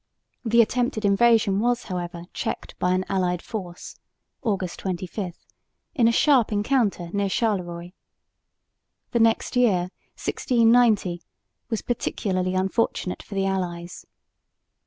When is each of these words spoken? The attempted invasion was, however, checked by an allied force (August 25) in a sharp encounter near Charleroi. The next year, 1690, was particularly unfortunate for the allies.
The 0.43 0.63
attempted 0.63 1.05
invasion 1.05 1.59
was, 1.59 1.83
however, 1.83 2.23
checked 2.33 2.73
by 2.79 2.93
an 2.93 3.05
allied 3.07 3.39
force 3.43 3.99
(August 4.41 4.79
25) 4.79 5.37
in 5.93 6.07
a 6.07 6.11
sharp 6.11 6.51
encounter 6.51 7.11
near 7.13 7.29
Charleroi. 7.29 7.93
The 9.11 9.19
next 9.19 9.55
year, 9.55 9.91
1690, 10.17 11.21
was 11.69 11.83
particularly 11.83 12.55
unfortunate 12.55 13.21
for 13.21 13.35
the 13.35 13.45
allies. 13.45 14.07